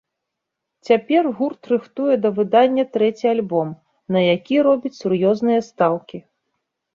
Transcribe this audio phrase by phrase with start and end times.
[0.87, 3.67] Цяпер гурт рыхтуе да выдання трэці альбом,
[4.17, 6.17] на які робіць сур'ёзныя стаўкі.